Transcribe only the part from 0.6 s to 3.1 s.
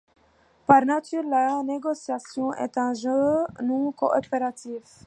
Par nature la négociation est un